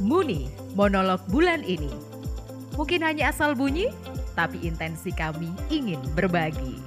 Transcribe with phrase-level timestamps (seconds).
[0.00, 1.92] Muni, monolog bulan ini.
[2.72, 3.92] Mungkin hanya asal bunyi,
[4.32, 6.80] tapi intensi kami ingin berbagi.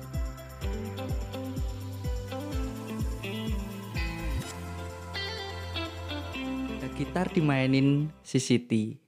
[6.94, 9.02] Gitar dimainin si.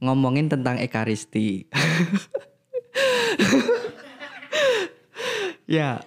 [0.00, 1.68] Ngomongin tentang Ekaristi.
[5.80, 6.00] ya,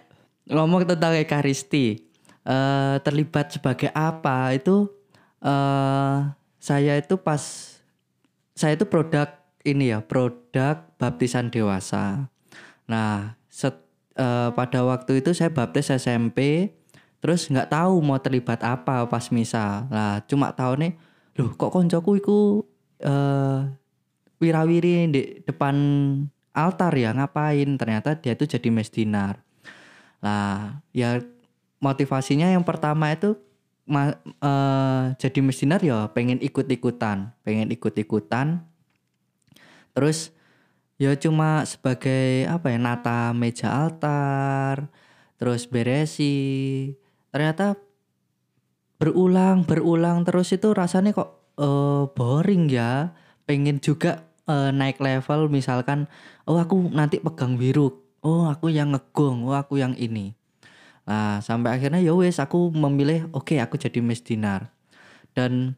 [0.49, 2.01] ngomong tentang Ekaristi.
[2.43, 4.91] Eh, terlibat sebagai apa itu
[5.39, 7.43] eh saya itu pas
[8.55, 9.27] saya itu produk
[9.67, 12.31] ini ya, produk baptisan dewasa.
[12.87, 13.83] Nah, set,
[14.15, 16.71] eh, pada waktu itu saya baptis SMP,
[17.19, 19.91] terus nggak tahu mau terlibat apa pas misa.
[19.91, 20.95] Lah, cuma tahu nih,
[21.35, 22.39] loh kok koncoku iku
[23.03, 23.59] eh
[24.39, 25.75] wirawiri di depan
[26.55, 27.75] altar ya ngapain?
[27.75, 29.43] Ternyata dia tuh jadi mesdinar.
[30.23, 31.19] Lah, ya
[31.83, 33.35] motivasinya yang pertama itu
[33.87, 38.63] ma, eh, jadi mesdinar ya pengen ikut-ikutan, pengen ikut-ikutan.
[39.93, 40.33] Terus
[40.97, 44.89] ya cuma sebagai apa ya nata meja altar,
[45.37, 46.91] terus beresi.
[47.33, 47.75] Ternyata
[49.01, 51.29] berulang berulang terus itu rasanya kok
[51.59, 53.11] eh, boring ya.
[53.43, 56.07] Pengen juga eh, naik level misalkan
[56.47, 57.91] oh aku nanti pegang biru,
[58.23, 60.35] oh aku yang ngegong, oh aku yang ini.
[61.03, 64.71] Nah, sampai akhirnya ya wes aku memilih oke okay, aku jadi mesdinar.
[65.35, 65.75] Dan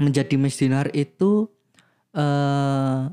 [0.00, 1.52] menjadi mesdinar itu
[2.16, 3.12] eh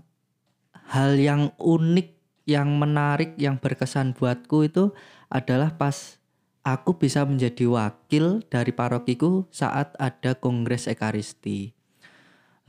[0.87, 2.09] hal yang unik,
[2.47, 4.95] yang menarik, yang berkesan buatku itu
[5.27, 6.15] adalah pas
[6.63, 11.75] aku bisa menjadi wakil dari parokiku saat ada kongres ekaristi.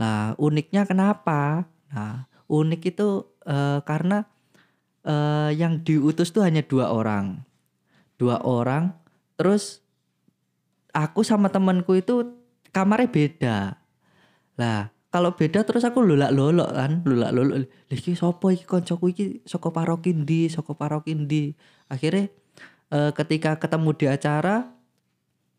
[0.02, 1.70] Nah, uniknya kenapa?
[1.94, 4.26] Nah, unik itu eh, karena
[5.06, 7.47] eh, yang diutus tuh hanya dua orang
[8.18, 8.92] dua orang
[9.38, 9.86] terus
[10.92, 12.34] aku sama temanku itu
[12.74, 13.58] kamarnya beda.
[14.58, 17.56] Lah kalau beda terus aku lolak lolok kan lolak lolok
[17.88, 18.68] lagi sopo iki?
[18.68, 20.52] Koncoku iki soko paroki ndi?
[20.52, 21.54] Soko paroki ndi?
[21.88, 22.28] Akhirnya
[22.92, 24.68] eh, ketika ketemu di acara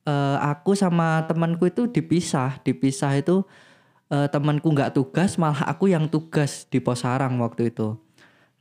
[0.06, 2.62] eh, aku sama temanku itu dipisah.
[2.62, 3.42] Dipisah itu
[4.14, 7.98] eh, temanku nggak tugas malah aku yang tugas di posarang waktu itu.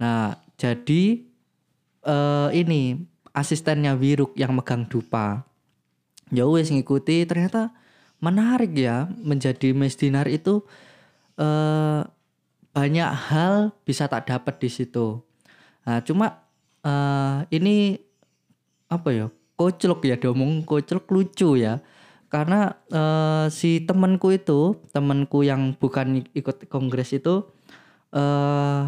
[0.01, 1.27] Nah jadi
[2.07, 2.97] eh, ini
[3.39, 5.47] asistennya Wiruk yang megang dupa.
[6.29, 7.73] Ya wes ngikuti ternyata
[8.19, 10.67] menarik ya menjadi mesdinar itu
[11.41, 12.03] eh,
[12.75, 15.23] banyak hal bisa tak dapat di situ.
[15.87, 16.45] Nah, cuma
[16.85, 17.97] eh, ini
[18.91, 19.27] apa ya?
[19.59, 21.81] Koclok ya diomong koclok lucu ya.
[22.29, 27.47] Karena eh, si temanku itu, temanku yang bukan ikut kongres itu
[28.09, 28.85] eh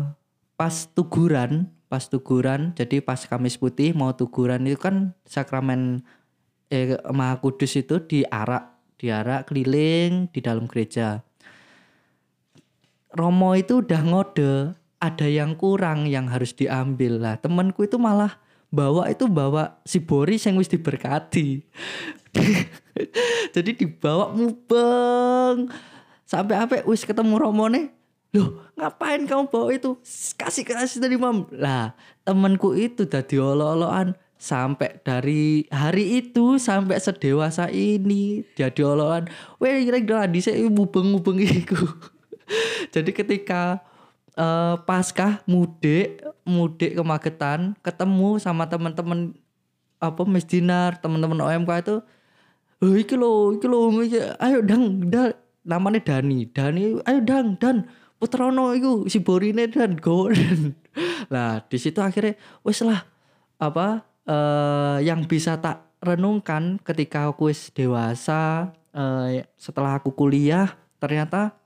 [0.60, 6.06] pas tuguran pas tuguran jadi pas Kamis Putih mau tuguran itu kan sakramen
[6.70, 11.24] eh, Maha Kudus itu diarak diarak keliling di dalam gereja.
[13.10, 17.18] Romo itu udah ngode ada yang kurang yang harus diambil.
[17.18, 18.38] Lah temanku itu malah
[18.70, 21.64] bawa itu bawa si Boris yang wis diberkati.
[23.56, 25.66] Jadi dibawa mubeng.
[26.22, 27.90] Sampai apa wis ketemu Romo nih
[28.30, 29.98] loh ngapain kamu bawa itu?
[30.38, 31.50] Kasih kasih tadi mam.
[31.50, 31.92] Lah
[32.22, 39.28] temanku itu tadi olo-oloan sampai dari hari itu sampai sedewasa ini dia diololan
[39.60, 41.76] weh kira-kira di saya mubeng-mubeng itu
[42.96, 43.84] jadi ketika
[44.40, 49.36] uh, paskah mudik mudik ke Magetan ketemu sama teman-teman
[50.00, 51.96] apa mesdinar teman-teman OMK itu
[52.80, 53.92] oh iki lo iki lo
[54.40, 55.36] ayo dang, dang.
[55.60, 56.48] Namanya Dani.
[56.48, 57.84] Dani ayo dang dan
[58.20, 60.76] Putrono itu si Borine dan Gordon.
[61.32, 63.00] Lah di situ akhirnya wes lah
[63.56, 70.68] apa uh, yang bisa tak renungkan ketika aku wis dewasa uh, setelah aku kuliah
[71.00, 71.56] ternyata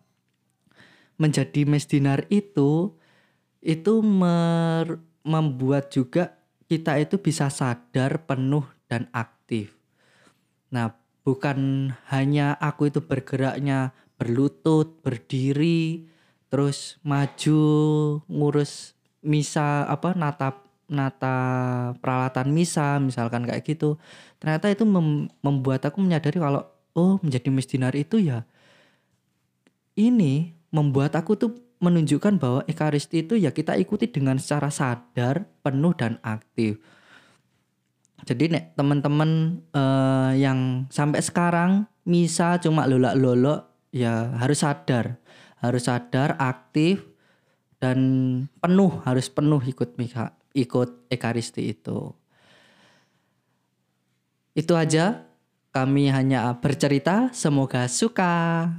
[1.19, 2.95] menjadi mesdinar itu
[3.65, 6.37] itu mer, membuat juga
[6.69, 9.73] kita itu bisa sadar penuh dan aktif.
[10.69, 10.93] Nah,
[11.25, 16.05] bukan hanya aku itu bergeraknya berlutut, berdiri,
[16.53, 17.61] terus maju
[18.29, 18.95] ngurus
[19.25, 21.37] misa apa nata nata
[21.99, 23.97] peralatan misa misalkan kayak gitu.
[24.39, 28.45] Ternyata itu mem membuat aku menyadari kalau oh menjadi misdinar itu ya
[29.95, 35.95] ini membuat aku tuh menunjukkan bahwa ekaristi itu ya kita ikuti dengan secara sadar penuh
[35.95, 36.81] dan aktif.
[38.25, 45.21] Jadi nek teman-teman uh, yang sampai sekarang misa cuma lolak-lolok ya harus sadar
[45.65, 47.01] harus sadar, aktif
[47.81, 47.99] dan
[48.61, 49.97] penuh harus penuh ikut
[50.55, 52.13] ikut ekaristi itu.
[54.55, 55.27] Itu aja
[55.75, 58.71] kami hanya bercerita, semoga suka.